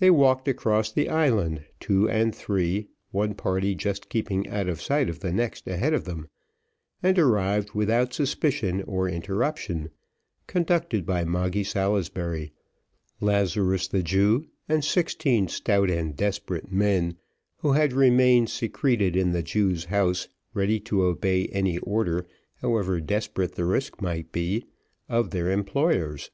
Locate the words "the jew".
13.86-14.48